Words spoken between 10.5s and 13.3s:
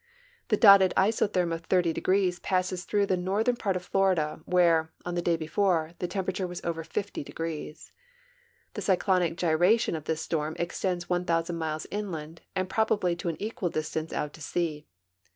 extends 1,000 miles inland and probably to